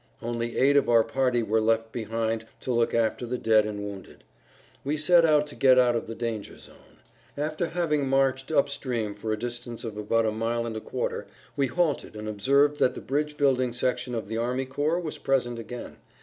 Only 0.19 0.57
eight 0.57 0.75
of 0.77 0.89
our 0.89 1.03
party 1.03 1.43
were 1.43 1.61
left 1.61 1.91
behind 1.91 2.47
to 2.61 2.73
look 2.73 2.91
after 2.95 3.27
the 3.27 3.37
dead 3.37 3.67
and 3.67 3.83
wounded. 3.83 4.23
We 4.83 4.97
set 4.97 5.25
out 5.25 5.45
to 5.45 5.55
get 5.55 5.77
out 5.77 5.95
of 5.95 6.07
the 6.07 6.15
danger 6.15 6.57
zone. 6.57 6.97
After 7.37 7.67
having 7.67 8.07
marched 8.07 8.51
up 8.51 8.67
stream 8.67 9.13
for 9.13 9.31
a 9.31 9.37
distance 9.37 9.83
of 9.83 9.97
about 9.97 10.25
a 10.25 10.31
mile 10.31 10.65
and 10.65 10.75
a 10.75 10.81
quarter 10.81 11.27
we 11.55 11.67
halted 11.67 12.15
and 12.15 12.27
observed 12.27 12.79
that 12.79 12.95
the 12.95 12.99
bridge 13.01 13.37
building 13.37 13.73
section 13.73 14.15
of 14.15 14.27
the 14.27 14.37
army 14.37 14.65
corps 14.65 14.99
was 14.99 15.19
present 15.19 15.59
again. 15.59 15.97